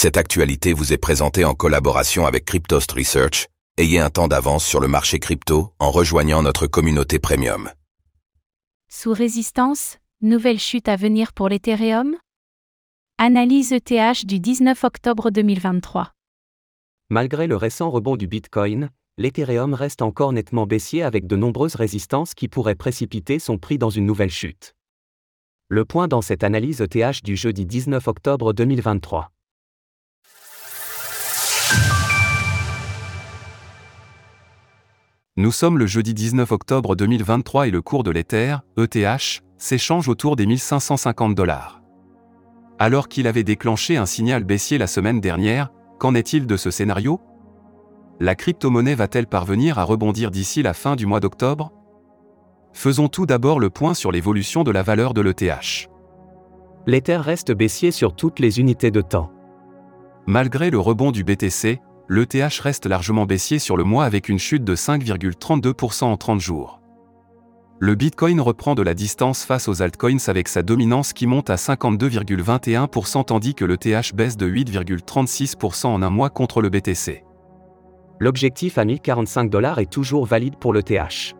[0.00, 3.48] Cette actualité vous est présentée en collaboration avec Cryptost Research.
[3.78, 7.68] Ayez un temps d'avance sur le marché crypto en rejoignant notre communauté premium.
[8.88, 12.14] Sous résistance, nouvelle chute à venir pour l'Ethereum?
[13.18, 16.12] Analyse ETH du 19 octobre 2023.
[17.10, 22.34] Malgré le récent rebond du Bitcoin, l'Ethereum reste encore nettement baissier avec de nombreuses résistances
[22.34, 24.76] qui pourraient précipiter son prix dans une nouvelle chute.
[25.66, 29.32] Le point dans cette analyse ETH du jeudi 19 octobre 2023.
[35.38, 40.34] Nous sommes le jeudi 19 octobre 2023 et le cours de l'Ether, ETH, s'échange autour
[40.34, 41.80] des 1550 dollars.
[42.80, 45.70] Alors qu'il avait déclenché un signal baissier la semaine dernière,
[46.00, 47.20] qu'en est-il de ce scénario?
[48.18, 51.70] La crypto-monnaie va-t-elle parvenir à rebondir d'ici la fin du mois d'octobre?
[52.72, 55.88] Faisons tout d'abord le point sur l'évolution de la valeur de l'ETH.
[56.88, 59.30] L'Ether reste baissier sur toutes les unités de temps.
[60.26, 64.64] Malgré le rebond du BTC, l'ETH reste largement baissier sur le mois avec une chute
[64.64, 66.80] de 5,32% en 30 jours.
[67.80, 71.54] Le Bitcoin reprend de la distance face aux altcoins avec sa dominance qui monte à
[71.54, 77.24] 52,21% tandis que l'ETH baisse de 8,36% en un mois contre le BTC.
[78.18, 81.36] L'objectif à 1045 dollars est toujours valide pour l'ETH.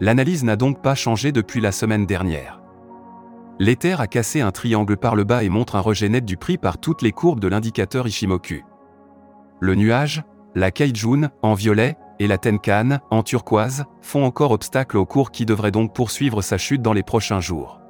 [0.00, 2.60] L'analyse n'a donc pas changé depuis la semaine dernière.
[3.60, 6.58] L'Ether a cassé un triangle par le bas et montre un rejet net du prix
[6.58, 8.64] par toutes les courbes de l'indicateur Ishimoku.
[9.60, 10.22] Le nuage,
[10.54, 15.44] la Kaijun, en violet, et la Tenkan, en turquoise, font encore obstacle au cours qui
[15.46, 17.80] devrait donc poursuivre sa chute dans les prochains jours.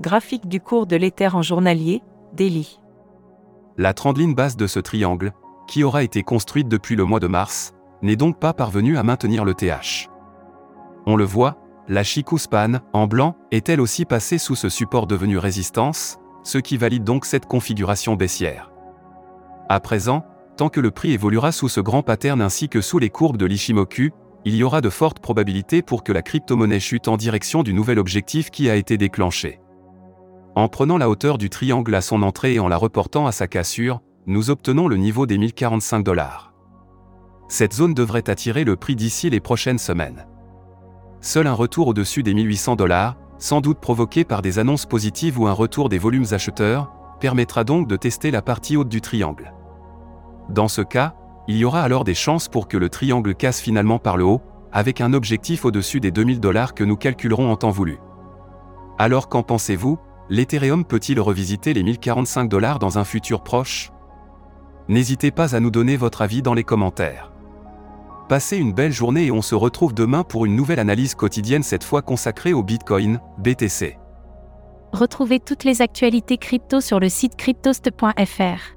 [0.00, 2.80] Graphique du cours de l'éther en journalier, Daily.
[3.78, 5.32] La trendline basse de ce triangle,
[5.66, 9.44] qui aura été construite depuis le mois de mars, n'est donc pas parvenue à maintenir
[9.44, 10.08] le TH.
[11.06, 11.56] On le voit,
[11.88, 16.76] la Chikuspan, en blanc, est elle aussi passée sous ce support devenu résistance, ce qui
[16.76, 18.70] valide donc cette configuration baissière.
[19.68, 20.24] À présent,
[20.56, 23.46] tant que le prix évoluera sous ce grand pattern ainsi que sous les courbes de
[23.46, 24.10] l'Ishimoku,
[24.44, 27.98] il y aura de fortes probabilités pour que la crypto-monnaie chute en direction du nouvel
[27.98, 29.60] objectif qui a été déclenché.
[30.54, 33.46] En prenant la hauteur du triangle à son entrée et en la reportant à sa
[33.46, 36.54] cassure, nous obtenons le niveau des 1045 dollars.
[37.48, 40.26] Cette zone devrait attirer le prix d'ici les prochaines semaines.
[41.20, 45.46] Seul un retour au-dessus des 1800 dollars, sans doute provoqué par des annonces positives ou
[45.46, 49.52] un retour des volumes acheteurs, permettra donc de tester la partie haute du triangle.
[50.48, 51.14] Dans ce cas,
[51.48, 54.42] il y aura alors des chances pour que le triangle casse finalement par le haut,
[54.72, 57.98] avec un objectif au-dessus des 2000 dollars que nous calculerons en temps voulu.
[58.98, 59.98] Alors qu'en pensez-vous
[60.28, 63.92] L'Ethereum peut-il revisiter les 1045 dollars dans un futur proche?
[64.88, 67.30] N'hésitez pas à nous donner votre avis dans les commentaires.
[68.28, 71.84] Passez une belle journée et on se retrouve demain pour une nouvelle analyse quotidienne cette
[71.84, 73.98] fois consacrée au Bitcoin, BTC.
[74.92, 78.76] Retrouvez toutes les actualités crypto sur le site cryptost.fr.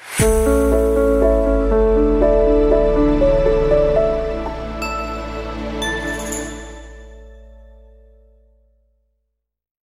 [0.00, 0.89] Música